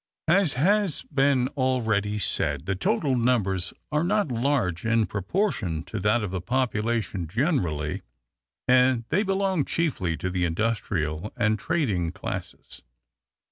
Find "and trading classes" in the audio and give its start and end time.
11.37-12.81